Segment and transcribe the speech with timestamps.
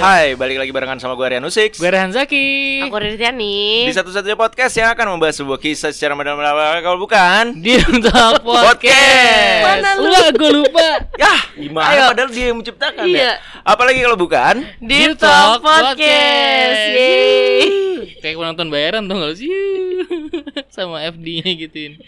[0.00, 2.80] Hai, balik lagi barengan sama gue Rian Usik Gue Rehan Zaki.
[2.88, 3.84] Aku Riri Tiani.
[3.84, 6.40] Di satu-satunya podcast yang akan membahas sebuah kisah secara mendalam
[6.80, 9.60] kalau bukan Di Talk Podcast.
[9.60, 10.08] Mana lu?
[10.40, 11.04] Gue lupa.
[11.20, 12.02] Ya, gimana Ayo.
[12.16, 13.20] padahal dia yang menciptakan Iya.
[13.20, 16.80] ya Apalagi kalau bukan Deep Talk Podcast.
[16.96, 18.16] Yeay.
[18.24, 19.52] Kayak penonton bayaran tuh gak sih?
[20.74, 22.00] Sama FD-nya gituin.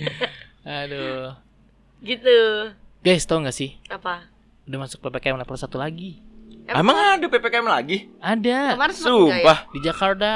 [0.65, 1.37] Aduh.
[2.01, 2.39] Gitu.
[3.05, 3.77] Guys, tau gak sih?
[3.93, 4.25] Apa?
[4.65, 6.32] Udah masuk PPKM level 1 lagi.
[6.65, 8.09] Emang ada PPKM lagi?
[8.19, 8.75] Ada.
[8.75, 9.43] Kemarin sempat enggak ya?
[9.43, 10.33] Sumpah Di Jakarta.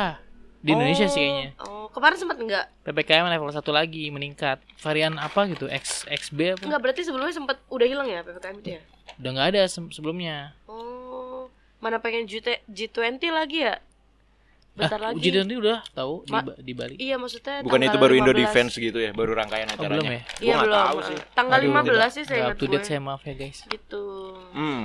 [0.58, 1.48] Di Indonesia sih kayaknya.
[1.62, 2.66] Oh, kemarin sempat enggak?
[2.82, 4.58] PPKM level 1 lagi meningkat.
[4.82, 5.66] Varian apa gitu?
[5.66, 6.64] X XB apa?
[6.66, 8.82] Enggak berarti sebelumnya sempat udah hilang ya PPKM itu ya?
[9.16, 10.58] Udah nggak ada se- sebelumnya.
[10.66, 11.46] Oh,
[11.78, 13.78] mana pengen G- G20 lagi ya?
[14.76, 15.16] Bentar ah, lagi.
[15.16, 16.94] uji nanti udah tahu di, Ma- Ba- di Bali.
[17.00, 18.42] Iya, maksudnya Bukan itu baru Indo 15.
[18.44, 20.20] Defense gitu ya Baru rangkaian Oh, acaranya belum ya?
[20.20, 20.76] Gua Iya, belum.
[20.76, 22.84] tahu sih Tanggal Aduh, 15 sih saya ingat up to date gue.
[22.84, 23.58] saya maaf ya guys.
[23.64, 24.04] Gitu.
[24.52, 24.84] Hmm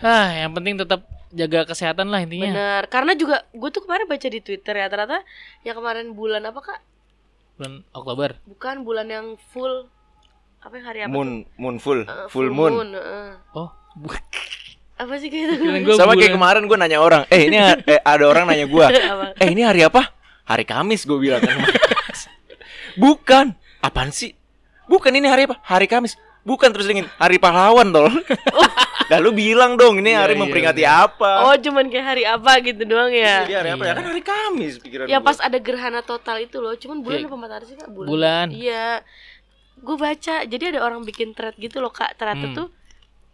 [0.00, 2.48] Ah, yang penting tetap jaga kesehatan lah intinya.
[2.48, 5.20] Bener, karena juga gue tuh kemarin baca di Twitter ya ternyata
[5.60, 6.80] yang kemarin bulan apa kak?
[7.54, 8.30] Bulan Oktober.
[8.46, 9.86] Bukan bulan yang full
[10.58, 11.10] apa yang hari apa?
[11.10, 12.12] Moon, moon full, tuh?
[12.16, 13.30] Eh, full moon heeh.
[13.52, 14.16] Oh, bu-
[15.00, 15.64] Apa sih kayak gitu?
[15.82, 18.68] Gua Sama kayak bulan- kemarin gue nanya orang Eh ini ha- eh, ada orang nanya
[18.68, 18.84] gue?
[19.40, 20.12] Eh ini hari apa?
[20.44, 21.56] Hari Kamis gue bilang kan
[22.96, 24.36] Bukan Apaan sih?
[24.84, 25.56] Bukan ini hari apa?
[25.62, 28.12] Hari Kamis Bukan terus dingin Hari pahlawan tol
[29.10, 31.04] Lalu bilang dong ini Iya, hari iya, memperingati iya.
[31.04, 33.42] apa Oh cuman kayak hari apa gitu doang ya?
[33.42, 36.72] Jadi hari apa ya kan hari Kamis pikiran Ya pas ada gerhana total itu loh,
[36.72, 37.88] cuman bulan Kayak- apa matahari sih kak?
[37.88, 38.06] Bulan.
[38.06, 38.46] Bulan.
[38.50, 38.88] Iya.
[39.76, 42.14] Gue baca, jadi ada orang bikin thread gitu loh kak.
[42.14, 42.54] Ternyata Hmm.
[42.54, 42.68] tuh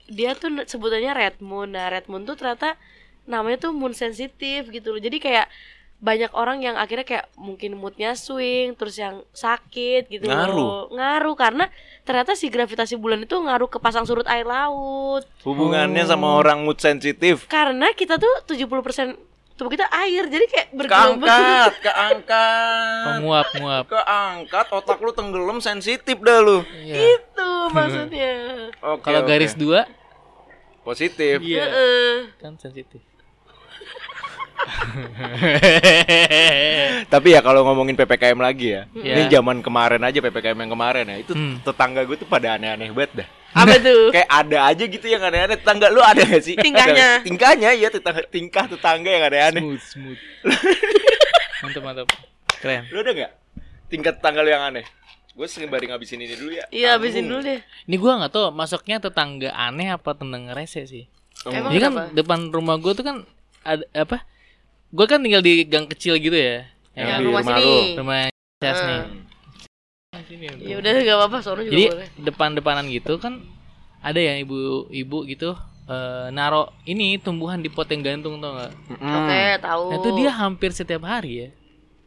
[0.09, 1.69] dia tuh sebutannya red moon.
[1.69, 2.79] Nah red moon tuh ternyata
[3.25, 4.99] namanya tuh moon sensitif gitu loh.
[4.99, 5.51] Jadi kayak
[5.97, 10.53] banyak orang yang akhirnya kayak mungkin moodnya swing, terus yang sakit gitu Ngaruh.
[10.53, 10.81] loh.
[10.91, 11.65] Ngaruh karena
[12.03, 15.25] ternyata si gravitasi bulan itu ngaruh ke pasang surut air laut.
[15.41, 16.09] Hubungannya Oh.
[16.09, 19.17] sama orang mood sensitif Karena kita tuh 70%
[19.55, 21.27] tubuh kita air, jadi kayak bergelombang.
[21.27, 23.85] Keangkat Keangkat penguap, nguap.
[23.89, 27.17] Keangkat Otak lu tenggelam sensitif dah lu Iya.
[27.17, 28.33] Itu maksudnya.
[28.85, 29.29] Oke, Kalau oke.
[29.29, 29.89] garis dua,
[30.83, 31.65] Positif iya.
[31.65, 32.15] Heeh.
[32.37, 33.01] Kan sensitif.
[37.07, 39.13] Tapi ya kalau ngomongin PPKM lagi ya, Iya.
[39.15, 41.61] ini zaman kemarin aja PPKM yang kemarin ya, itu Hmm.
[41.61, 43.29] tetangga gue tuh pada aneh-aneh banget dah.
[43.55, 44.11] Apa tuh?
[44.11, 45.57] Kayak ada aja gitu yang aneh-aneh.
[45.57, 46.55] Tetangga lu ada gak sih?
[46.57, 47.21] Tingkahnya.
[47.21, 47.25] Ada.
[47.27, 49.61] Tingkahnya iya tetangga tingkah tetangga yang aneh-aneh.
[49.63, 50.21] smooth, smooth.
[51.63, 52.07] mantap, mantap.
[52.57, 52.83] Keren.
[52.91, 53.33] Lu ada nggak
[53.87, 54.85] tingkat tetangga lu yang aneh?
[55.33, 56.65] Gue sembari ngabisin ini dulu ya.
[56.71, 57.61] Iya, habisin dulu deh.
[57.85, 61.05] Ini gua nggak tahu masuknya tetangga aneh apa tetangga rese sih.
[61.45, 63.17] Emang Jadi kan depan rumah gua tuh kan
[63.61, 64.25] ada apa?
[64.97, 66.65] Gua kan tinggal di gang kecil gitu ya.
[66.91, 67.69] Yang Yang di rumah rumah sini.
[67.69, 67.99] lu.
[68.01, 68.21] rumah
[68.57, 69.01] Cas nih.
[69.03, 69.25] Hmm.
[70.27, 72.09] Sini, Ya udah gak apa-apa, soalnya juga Jadi boleh.
[72.19, 73.45] depan-depanan gitu kan
[74.01, 75.53] ada ya ibu-ibu gitu
[75.85, 78.73] eh, naro ini tumbuhan di pot yang gantung tau nggak?
[78.91, 79.13] Mm-mm.
[79.13, 79.85] Oke, tahu.
[79.87, 81.49] Nah itu dia hampir setiap hari ya.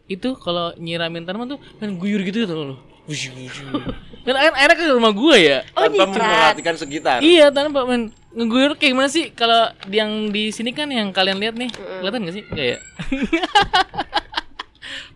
[0.09, 2.79] Itu kalau nyiramin tanaman tuh kan guyur gitu tuh loh.
[3.05, 3.87] Wush, wush, wush.
[4.25, 5.63] Kan en- enak ke rumah gua ya.
[5.71, 7.21] Oh, Tanpa memperhatikan sekitar.
[7.21, 8.01] Iya, tanam Pak Men.
[8.39, 9.35] Ngeguyur kayak gimana sih?
[9.35, 12.43] Kalau yang di sini kan yang kalian lihat nih, kelihatan gak sih?
[12.55, 12.79] Ya?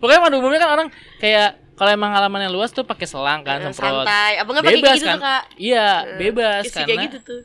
[0.03, 0.87] Pokoknya pada umumnya kan orang
[1.23, 4.03] kayak kalau emang halamannya luas tuh pakai selang kan, semprot.
[4.03, 4.43] santai.
[4.43, 5.15] Apa nggak pakai Bebas kayak gitu kan?
[5.15, 5.43] tuh, Kak?
[5.55, 5.87] Iya,
[6.19, 7.41] bebas isi karena kayak gitu tuh.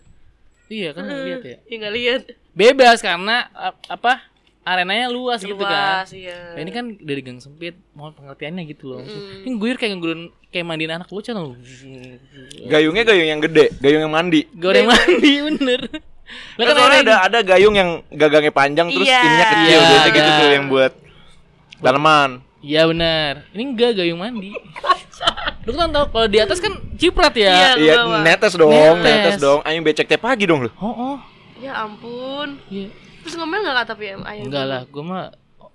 [0.68, 1.56] Iya kan nggak lihat ya.
[1.64, 2.22] Ya nggak lihat.
[2.52, 4.12] Bebas karena ap- apa?
[4.68, 6.04] Arenanya luas, gitu kan.
[6.04, 6.52] Luas, iya.
[6.52, 9.00] Nah, ini kan dari gang sempit, mohon pengertiannya gitu loh.
[9.00, 10.18] Ini guyur kayak ngeguyur
[10.52, 11.56] kayak mandiin anak bocah loh.
[12.68, 14.44] Gayungnya gayung yang gede, gayung yang mandi.
[14.52, 15.80] Goreng mandi bener.
[16.60, 19.20] Lah Kan soalnya ada ada ada gayung yang gagangnya panjang terus Iya.
[19.24, 20.92] ininya kecil, biasanya gitu tuh yang buat
[21.80, 22.30] tanaman.
[22.60, 23.32] Iya benar.
[23.56, 24.52] Ini enggak gayung mandi.
[25.66, 27.48] Lu kan tau kalau di atas kan ciprat ya.
[27.48, 27.68] Iya.
[27.80, 29.04] Iya, netes dong, Netes.
[29.04, 29.60] netes dong.
[29.64, 30.70] Ayo becek tiap pagi dong lu.
[30.76, 31.16] Oh, oh.
[31.58, 32.60] Ya ampun.
[32.68, 32.88] Iya.
[33.22, 34.42] Terus ngomel nggak kak tapi ayah?
[34.42, 35.24] Enggak lah, gua mah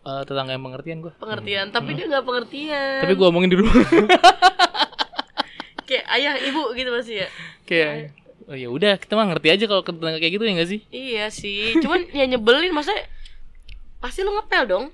[0.04, 1.14] eh, tetangga yang pengertian gua.
[1.16, 3.02] Pengertian, tapi dia nggak pengertian.
[3.04, 3.74] Tapi gua omongin di rumah.
[5.84, 7.30] kayak ayah ibu gitu masih ya.
[7.64, 10.80] kayak Oh ya udah, kita mah ngerti aja kalau tetangga kayak gitu ya enggak sih?
[10.92, 12.92] Iya sih, cuman ya nyebelin masa
[13.98, 14.86] pasti lu ngepel dong.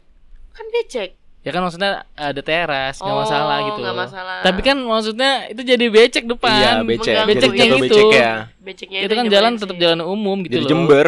[0.53, 1.17] Kan becek.
[1.41, 3.79] Ya kan maksudnya ada teras, nggak Oh, masalah gitu.
[3.81, 4.03] nggak loh.
[4.05, 4.37] masalah.
[4.45, 6.51] Tapi kan maksudnya itu jadi becek depan.
[6.51, 7.13] Iya, becek.
[7.15, 7.29] mengganggu.
[7.33, 7.79] Beceknya gitu.
[7.81, 8.31] becek ya.
[8.61, 10.69] Beceknya Itu kan jalan tetap jalan umum gitu Jadi loh.
[10.69, 11.07] Jember.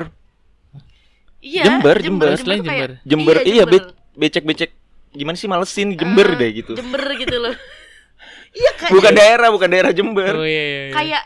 [1.42, 2.28] Iya, Jember, Jember.
[2.32, 3.36] tuh Selain kayak- Jember.
[3.36, 3.82] Jember iya, Jember.
[3.82, 4.72] be- becek-becek
[5.12, 6.74] gimana sih malesin Jember Ah, deh gitu.
[6.74, 7.56] Jember gitu loh.
[8.54, 10.34] iya kayak Bukan daerah, bukan daerah Jember.
[10.34, 10.94] Oh iya, iya, iya.
[10.94, 11.24] kayak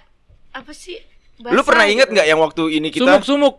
[0.52, 0.98] apa sih?
[1.38, 2.16] Lu basah pernah inget gitu.
[2.16, 3.56] nggak yang waktu ini kita Sumuk sumuk.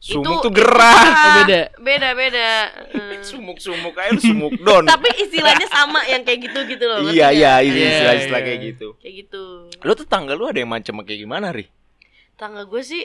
[0.00, 1.02] sumuk Itu- tuh gerah.
[1.04, 1.60] Ah, beda.
[1.76, 2.50] Beda beda.
[2.88, 3.08] Hmm.
[3.28, 4.86] Sumuk-sumuk aja lu sumuk don.
[4.86, 7.04] Tapi istilahnya sama yang kayak gitu gitu loh.
[7.04, 8.46] iya iya, Iya, istilah-istilah iya.
[8.46, 8.88] kayak gitu.
[8.96, 9.42] Kayak gitu.
[9.76, 11.68] Lu tetangga lu ada yang macam kayak gimana, Ri?
[12.32, 13.04] Tangga gue sih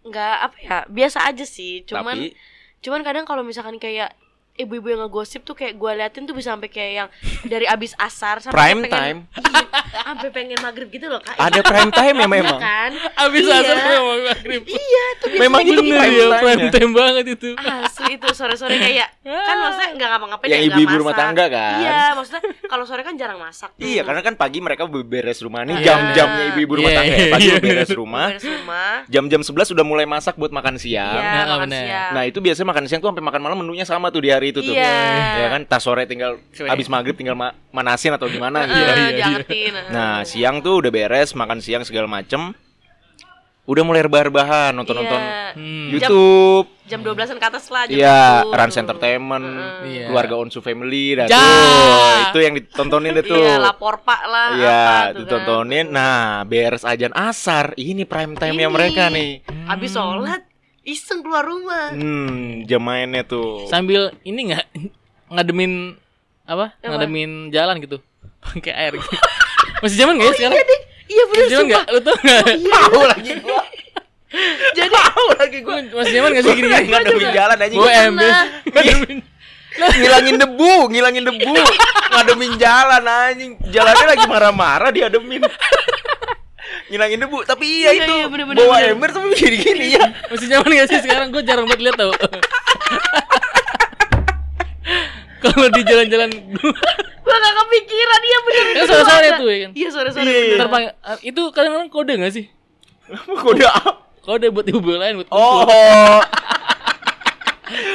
[0.00, 1.84] nggak apa ya biasa aja sih.
[1.84, 2.36] Cuman Tapi
[2.80, 4.16] Cuman kadang kalau misalkan kayak
[4.60, 7.08] ibu-ibu yang ngegosip tuh kayak gue liatin tuh bisa sampai kayak yang
[7.44, 9.18] dari abis asar sampai Prime pengen, time.
[9.32, 9.62] Iya,
[10.06, 11.34] sampai pengen maghrib gitu loh kak.
[11.34, 12.58] Ada prime time ya Iya memang.
[12.58, 12.90] kan?
[13.18, 13.56] Abis Iya.
[13.58, 14.62] asar memang maghrib.
[14.64, 15.82] Iya tuh Memang itu gitu.
[15.82, 17.48] Bener prime ya, prime time banget itu.
[17.56, 21.78] Asli itu sore-sore kayak kan maksudnya nggak ngapa-ngapain Yang ya, ibu-ibu rumah tangga kan?
[21.80, 23.70] Iya, maksudnya kalau sore kan jarang masak.
[23.74, 23.82] tuh.
[23.82, 25.86] Iya, karena kan pagi mereka beres rumah nih Iya.
[25.86, 27.26] jam-jamnya ibu-ibu rumah Iya, tangga ya.
[27.30, 28.26] Pagi beres rumah.
[28.28, 28.92] beres rumah.
[29.06, 31.14] Jam-jam 11 udah mulai masak buat makan siang.
[31.14, 31.86] Makan bener.
[31.86, 32.10] siang.
[32.12, 34.60] Nah, itu biasanya makan siang tuh sampai makan malam menunya sama tuh di hari itu
[34.60, 34.74] tuh.
[34.74, 34.94] Iya.
[35.38, 38.76] Ya kan, tas sore tinggal habis maghrib tinggal ma- manasin atau gimana gitu.
[38.76, 39.10] Iya, iya.
[39.16, 39.72] diangetin.
[39.88, 42.52] Nah, siang tuh udah beres, makan siang segala macem.
[43.62, 45.54] Udah mulai rebah-rebahan nonton-nonton Iya.
[45.54, 45.88] Hmm.
[45.94, 46.66] YouTube.
[46.90, 48.50] Jam 12-an ke atas lah jam Iya, itu.
[48.50, 49.46] Rans Entertainment,
[49.86, 50.10] Iya.
[50.10, 51.38] keluarga Onsu Family, dah Ja.
[51.38, 52.18] tuh.
[52.26, 53.38] Itu yang ditontonin deh tuh.
[53.38, 54.50] Iya, lapor Pak lah.
[54.58, 55.22] Iya, kan.
[55.22, 55.86] ditontonin.
[55.86, 57.78] Nah, beres ajan asar.
[57.78, 59.46] Ini prime time-nya mereka nih.
[59.70, 60.49] Habis sholat
[60.90, 61.94] iseng keluar rumah.
[61.94, 63.66] Hmm, jam mainnya tuh.
[63.66, 64.66] Sambil ini nggak
[65.34, 65.94] ngademin
[66.44, 66.74] apa?
[66.76, 66.88] Apa?
[66.90, 68.02] Ngademin jalan gitu.
[68.44, 69.10] Pakai air gitu.
[69.80, 70.58] Masih zaman nggak ya sekarang?
[71.10, 71.70] Iya bener Masih zaman sumpah.
[71.70, 71.84] nggak?
[71.90, 72.44] Lu tau nggak?
[72.70, 73.62] Tahu lagi gua.
[74.78, 75.76] Jadi Tahu lagi gua.
[75.82, 76.66] Masih zaman nggak sih gini?
[76.68, 77.74] Enggak ngademin jalan aja.
[77.74, 78.22] Gue ember.
[78.22, 78.44] pernah.
[78.70, 79.18] Ngademin.
[79.70, 81.54] ngilangin debu, ngilangin debu.
[82.10, 83.52] Ngademin jalan anjing.
[83.70, 85.42] Jalannya lagi marah-marah diademin.
[86.90, 88.12] Ngilangin debu, tapi iya, Iya, itu.
[88.12, 88.92] iya, bener, bener, bawa bener.
[88.92, 90.04] ember tapi gini-gini ya.
[90.30, 91.30] Masih zaman nggak sih sekarang?
[91.30, 92.10] Gue jarang banget lihat tau.
[95.40, 98.64] Kalau di jalan-jalan gua gak kepikiran iya bener.
[98.66, 99.70] Ya, itu sore-sore tuh ya kan?
[99.72, 100.24] Iya sore-sore.
[100.26, 100.58] Iya, bener.
[100.58, 100.82] terbang
[101.22, 102.44] itu kadang-kadang kode nggak sih?
[103.40, 103.90] Kode apa?
[104.20, 105.64] Kode buat ibu lain buat Oh,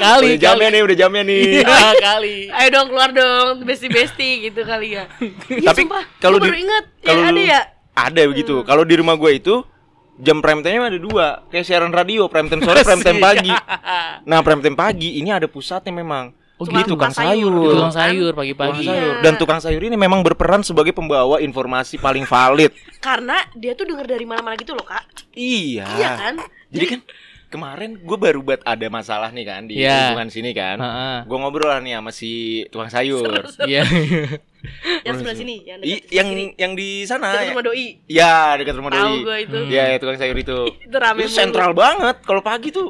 [0.02, 1.42] kali udah jamnya nih, udah jamnya nih.
[1.62, 2.36] Iya, kali.
[2.50, 5.06] Ayo dong keluar dong besti-besti gitu kali ya.
[5.52, 6.04] Iya, Tapi sumpah.
[6.18, 7.62] kalau baru inget ya, kalau ada ya.
[7.96, 8.62] Ada begitu.
[8.68, 9.64] Kalau di rumah gue itu
[10.20, 13.52] jam prime time ada dua, kayak siaran radio, prime time sore, prime time pagi.
[14.30, 16.34] Nah, prime time pagi ini ada pusatnya memang.
[16.56, 16.96] Oh, Di gitu.
[16.96, 17.52] tukang sayur.
[17.52, 17.74] sayur.
[17.76, 18.88] Tukang sayur pagi-pagi.
[18.88, 19.20] sayur.
[19.20, 19.24] Iya.
[19.28, 22.72] Dan tukang sayur ini memang berperan sebagai pembawa informasi paling valid.
[23.04, 25.04] Karena dia tuh denger dari mana-mana gitu loh kak.
[25.36, 25.84] Iya.
[26.00, 26.36] Iya kan?
[26.72, 27.00] Jadi kan
[27.56, 30.78] kemarin gue baru buat ada masalah nih kan di lingkungan sini kan.
[30.78, 31.18] Heeh.
[31.24, 32.32] Gue ngobrol lah nih sama si
[32.68, 33.32] tukang sayur.
[33.64, 33.88] Iya.
[35.04, 36.46] Yang sebelah sini, yang I- yang sini.
[36.56, 37.32] yang di sana.
[37.32, 37.88] Dekat rumah doi.
[38.06, 39.22] Ya, dekat rumah Tahu doi.
[39.22, 39.58] gua itu.
[39.58, 39.70] Hmm.
[39.70, 40.58] Iya, ya, tukang sayur itu.
[40.86, 41.38] Itu rame Itu mulu.
[41.38, 42.90] sentral banget kalau pagi tuh.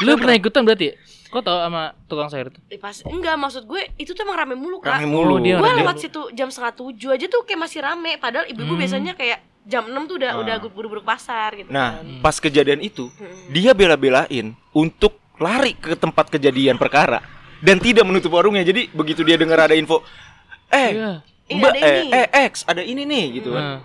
[0.00, 0.86] Lu pernah ikutan berarti?
[0.86, 0.94] ya?
[1.26, 2.62] Kok tau sama tukang sayur itu?
[2.68, 4.94] Eh, pas enggak maksud gue itu tuh emang rame mulu kak.
[4.94, 5.34] Rame mulu.
[5.34, 8.14] Oh, dia Gue lewat situ jam setengah tujuh aja tuh kayak masih rame.
[8.16, 8.80] Padahal ibu-ibu Hmm.
[8.80, 10.40] biasanya kayak jam 6 tuh udah Ah.
[10.40, 11.68] udah buru-buru ke pasar gitu.
[11.68, 12.20] Nah, kan.
[12.20, 13.48] pas kejadian itu, Hmm.
[13.48, 17.24] dia bela-belain untuk lari ke tempat kejadian perkara
[17.58, 18.62] dan tidak menutup warungnya.
[18.62, 20.04] Jadi begitu dia dengar ada info,
[20.68, 21.18] eh.
[21.44, 22.08] Ini Mbak, ada eh, ini.
[22.10, 23.60] eh, X, ada ini nih gitu kan.
[23.62, 23.80] Nah,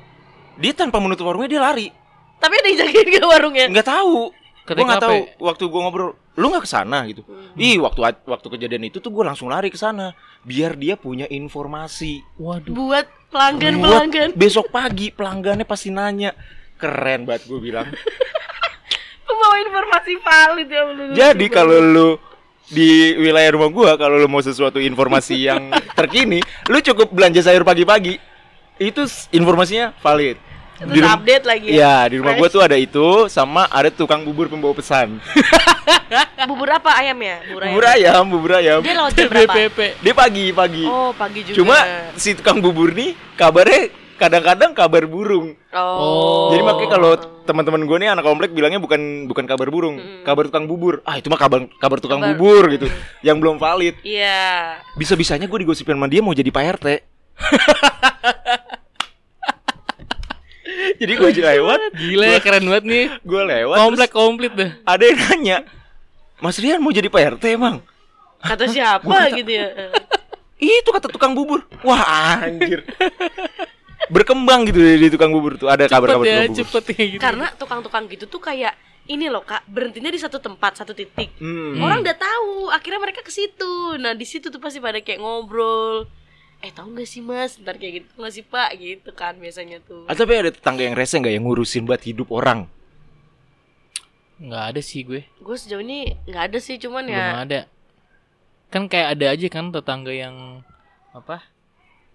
[0.56, 1.88] Dia tanpa menutup warungnya dia lari.
[2.36, 3.66] Tapi ada yang jagain ke warungnya.
[3.68, 4.32] Nggak tahu.
[4.76, 5.20] Gue nggak tahu.
[5.42, 7.26] Waktu gue ngobrol, lu nggak ke sana gitu.
[7.26, 7.58] Hmm.
[7.58, 10.14] Ih, waktu waktu kejadian itu tuh gue langsung lari ke sana
[10.46, 12.22] biar dia punya informasi.
[12.38, 12.74] waduh.
[12.74, 14.30] Buat pelanggan Buat pelanggan.
[14.36, 16.34] besok pagi pelanggannya pasti nanya.
[16.80, 17.88] Keren banget gue bilang.
[19.28, 21.06] Pembawa informasi valid ya bener.
[21.14, 22.10] Jadi kalau lu
[22.70, 27.66] di wilayah rumah gua kalau lu mau sesuatu informasi yang terkini, lu cukup belanja sayur
[27.66, 28.18] pagi-pagi.
[28.80, 30.49] Itu informasinya valid.
[30.82, 31.74] Terus rum- update lagi ya.
[31.76, 32.56] Iya, di rumah gua Fresh.
[32.56, 35.20] tuh ada itu sama ada tukang bubur pembawa pesan.
[36.50, 37.38] bubur apa ayam ya?
[37.46, 37.72] Bubur ayam.
[37.72, 38.80] Bubur ayam, bubur ayam.
[38.80, 39.54] Dia lewat jam berapa?
[39.54, 39.80] BPP.
[40.00, 40.84] Dia pagi-pagi.
[40.86, 41.56] Oh, pagi juga.
[41.56, 41.76] Cuma
[42.16, 45.56] si tukang bubur nih kabarnya kadang-kadang kabar burung.
[45.70, 46.52] Oh.
[46.52, 47.12] Jadi makanya kalau
[47.44, 50.24] teman-teman gue nih anak komplek bilangnya bukan bukan kabar burung, Mm.
[50.24, 51.00] kabar tukang bubur.
[51.04, 52.88] Ah, itu mah kabar kabar tukang Kabar- bubur gitu.
[53.20, 53.96] Yang belum valid.
[54.02, 54.80] Iya.
[54.94, 56.88] Bisa-bisanya gue digosipin sama dia mau jadi Pak RT.
[61.00, 63.06] jadi gue lewat, Gila ya keren banget nih.
[63.24, 63.76] gue lewat.
[63.80, 64.72] Komplek terus komplit dah.
[64.84, 65.58] ada yang nanya,
[66.40, 67.80] Mas Rian mau jadi Pak RT emang?
[68.40, 69.68] Kata siapa Gua kata- gitu ya?
[70.60, 71.64] Itu kata tukang bubur.
[71.84, 72.84] Wah anjir.
[74.08, 75.68] Berkembang gitu di, tukang bubur tuh.
[75.68, 76.82] Ada kabar-kabar ya, tukang bubur.
[76.88, 77.22] ya gitu.
[77.22, 78.74] Karena tukang-tukang gitu tuh kayak
[79.10, 81.36] ini loh kak berhentinya di satu tempat satu titik.
[81.42, 81.80] Hmm.
[81.82, 84.00] Orang udah tahu, akhirnya mereka ke situ.
[84.00, 86.08] Nah di situ tuh pasti pada kayak ngobrol.
[86.60, 87.56] Eh tahu nggak sih mas?
[87.56, 88.70] Ntar kayak gitu nggak sih pak?
[88.76, 90.04] Gitu kan biasanya tuh.
[90.06, 92.68] Ah, tapi ada tetangga yang rese nggak yang ngurusin buat hidup orang?
[94.40, 95.24] Nggak ada sih gue.
[95.40, 97.44] Gue sejauh ini nggak ada sih, cuman Belum ya.
[97.44, 97.60] ada.
[98.70, 100.64] Kan kayak ada aja kan tetangga yang
[101.12, 101.44] apa?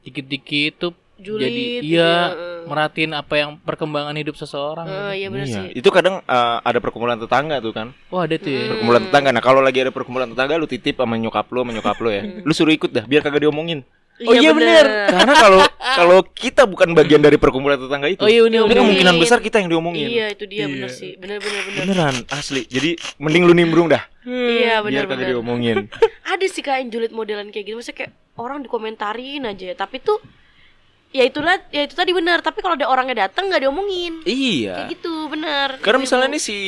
[0.04, 2.60] Dikit-dikit tuh Julid, jadi gitu iya ya, eh.
[2.66, 4.82] merhatiin apa yang perkembangan hidup seseorang.
[4.82, 5.56] Eh, iya bener Iya.
[5.62, 5.66] sih.
[5.78, 7.94] Itu kadang eh, ada perkumpulan tetangga tuh kan.
[8.10, 8.60] Wah ada tuh ya.
[8.60, 8.70] Hmm.
[8.74, 9.30] Perkumpulan tetangga.
[9.30, 12.22] Nah, kalau lagi ada perkumpulan tetangga lu titip sama nyokap lu, sama nyokap lu ya.
[12.42, 13.86] Lu suruh ikut dah biar kagak diomongin.
[14.16, 14.86] Oh iya bener.
[15.10, 19.38] Karena kalau kalau kita bukan bagian dari perkumpulan tetangga itu, Oh iya bener kemungkinan besar
[19.38, 20.06] kita yang diomongin.
[20.06, 20.70] Iya itu dia Iya.
[20.70, 21.78] bener sih bener bener bener.
[21.82, 22.62] Beneran asli.
[22.64, 24.06] Jadi mending lu nimbrung dah.
[24.22, 25.30] Iya biar bener kagak bener.
[25.34, 25.76] diomongin.
[26.30, 30.18] Ada sih kak yang julid modelan kayak gitu, maksudnya kayak orang dikomentarin aja, tapi tuh
[31.10, 32.38] ya itulah ya itu tadi benar.
[32.38, 34.22] Tapi kalau ada orangnya datang nggak diomongin.
[34.24, 34.86] iya.
[34.86, 35.68] Kayak gitu bener.
[35.78, 36.58] Karena Itu misalnya nih si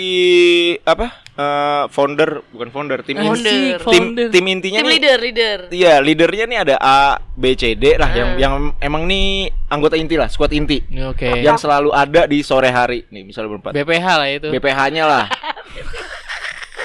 [0.82, 3.36] apa eh, founder bukan founder tim Founder.
[3.36, 4.28] inti tim, Founder.
[4.32, 5.58] tim intinya tim nih leader leader.
[5.68, 7.00] Iya, leadernya nih ada A,
[7.30, 8.40] B, C, D lah yang Eh.
[8.40, 9.26] yang emang nih
[9.66, 10.80] anggota inti lah, squad inti.
[11.02, 11.28] Oke.
[11.38, 13.04] Yang selalu ada di sore hari.
[13.08, 13.72] Nih, misalnya berempat.
[13.72, 14.48] BPH lah itu.
[14.48, 15.24] BPH-nya lah.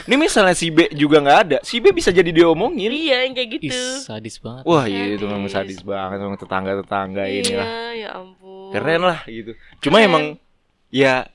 [0.02, 2.90] Ini misalnya si B juga nggak ada, si B bisa jadi diomongin.
[2.90, 3.70] Iya yang kayak gitu.
[3.70, 4.66] Ih, sadis banget.
[4.66, 5.78] Wah, iya itu memang Sadis.
[5.80, 7.68] banget, memang tetangga-tetangga ini lah.
[7.70, 8.74] Iya ya ampun.
[8.74, 9.54] Keren lah gitu.
[9.78, 10.10] Cuma Keren.
[10.10, 10.24] emang
[10.90, 11.30] ya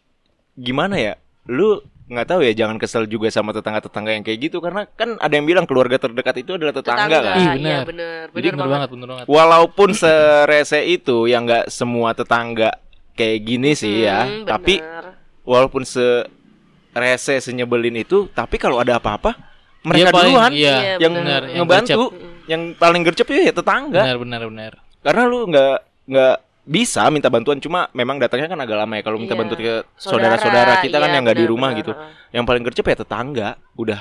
[0.52, 1.14] gimana ya?
[1.46, 5.32] Lu nggak tahu ya jangan kesel juga sama tetangga-tetangga yang kayak gitu karena kan ada
[5.32, 7.34] yang bilang keluarga terdekat itu adalah tetangga, kan.
[7.34, 7.82] Ih, Iya benar.
[7.84, 8.88] bener Jadi bener bener banget.
[8.88, 9.24] bener banget.
[9.26, 12.78] Walaupun serese itu yang nggak semua tetangga
[13.12, 15.18] kayak gini sih ya, Hmm, tapi bener.
[15.42, 19.34] walaupun serese senyebelin itu, tapi kalau ada apa-apa
[19.82, 22.46] mereka Dia paling- duluan Iya, Iya, yang benar, yang ngebantu, gercep.
[22.46, 24.02] yang paling gercep ya tetangga.
[24.04, 24.72] Benar benar benar.
[25.00, 26.36] Karena lu nggak nggak
[26.66, 29.40] bisa minta bantuan cuma memang datangnya kan agak lama ya kalau minta Iya.
[29.40, 31.92] bantuan ke saudara-saudara kita kan iya, yang nggak di rumah benar, gitu.
[32.34, 34.00] Yang paling gercep ya tetangga, udah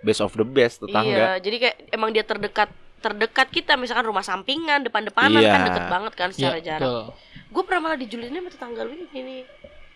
[0.00, 1.24] best of the best Iya, tetangga.
[1.40, 2.68] jadi kayak emang dia terdekat
[3.00, 5.50] terdekat kita misalkan rumah sampingan depan-depanan Iya.
[5.50, 6.80] kan deket banget kan secara Iya, jarak.
[6.84, 7.02] betul.
[7.50, 9.48] Gue pernah malah dijulidnya sama tetangga lu ini.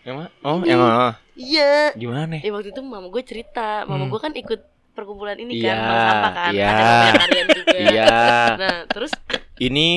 [0.02, 0.28] Yang mana?
[0.40, 1.20] Oh, yang mana?
[1.34, 1.92] Iya.
[1.94, 2.40] Gimana?
[2.40, 4.10] Ya waktu itu mama gue cerita, mama Hmm.
[4.10, 4.60] gue kan ikut
[4.94, 6.70] perkumpulan ini Iya, kan, bang sampah kan, iya.
[7.50, 7.76] juga.
[7.76, 8.06] Iya.
[8.56, 9.12] Nah, terus
[9.54, 9.88] Ini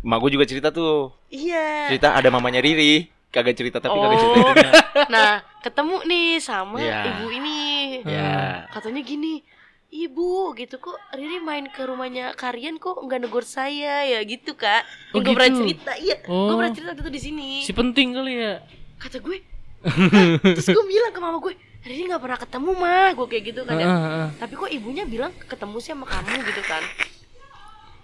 [0.00, 1.88] Mak gue juga cerita tuh iya.
[1.88, 4.22] Cerita ada mamanya Riri Kagak cerita tapi kagak Oh.
[4.24, 4.70] cerita itunya.
[5.14, 7.00] Nah, ketemu nih sama Iya.
[7.12, 7.60] ibu ini.
[8.02, 9.44] Ya Katanya gini,
[9.86, 14.84] Ibu gitu kok Riri main ke rumahnya Karian kok nggak negur saya ya gitu kak.
[15.12, 15.60] Oh, gue pernah gitu?
[15.62, 16.16] cerita, iya.
[16.24, 16.48] Oh.
[16.48, 17.48] Gue pernah cerita itu di sini.
[17.62, 18.54] Si penting kali ya.
[18.96, 19.36] Kata gue,
[19.82, 23.60] "Hah?" terus gue bilang ke mama gue, Riri nggak pernah ketemu mah, gue kayak gitu
[23.62, 23.74] kan.
[23.74, 23.84] ya.
[23.84, 24.28] Heeh, heeh.
[24.36, 26.82] Tapi kok ibunya bilang ketemu sih sama kamu gitu kan.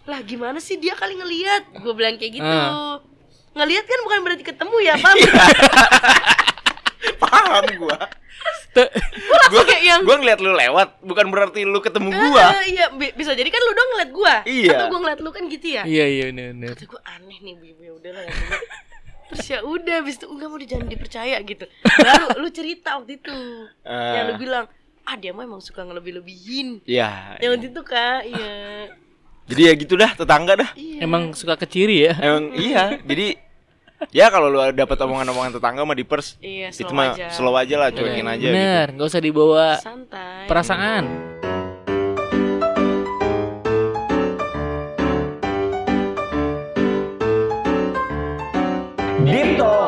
[0.05, 1.63] Lah gimana sih dia kali ngelihat?
[1.77, 2.47] Gue bilang kayak gitu.
[2.47, 2.99] Ah.
[3.55, 5.15] Ngelihat kan bukan berarti ketemu ya, Pam.
[7.21, 7.99] Paham gue
[8.73, 8.91] Te-
[9.47, 13.13] Gue kayak yang- Gue ngeliat lu lewat Bukan berarti lu ketemu gua Eh, iya, bi-
[13.13, 14.35] bisa jadi kan lu dong ngeliat gua.
[14.45, 14.69] Iya.
[14.75, 15.83] Atau gua ngeliat lu kan gitu ya.
[15.85, 16.69] Iya iya benar benar.
[16.75, 18.61] Kata gua aneh nih ibu ya udahlah ya udah.
[19.25, 21.65] Terus ya udah habis itu enggak mau di- jangan dipercaya gitu.
[21.81, 23.37] Baru lu cerita waktu itu.
[23.81, 24.13] Eh.
[24.13, 24.65] Yang lu bilang,
[25.03, 28.53] "Ah, dia mah emang suka ngelebih-lebihin." Ya Yang waktu itu Kak, iya.
[29.45, 31.05] Jadi ya gitu dah Tetangga dah Iya.
[31.05, 32.13] Emang suka keciri ya.
[32.17, 33.37] Emang iya Jadi
[34.13, 37.29] Ya kalau lu dapat omongan-omongan tetangga mah di pers Iya, Itu slow mah aja.
[37.31, 40.45] slow aja lah Cuekin aja gitu Bener, nggak usah dibawa santai.
[40.45, 41.05] perasaan.
[49.25, 49.84] Deep Talk